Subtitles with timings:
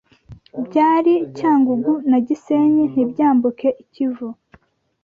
[0.65, 4.27] byari Cyangugu na Gisenyi ntibyambuke i Kivu.”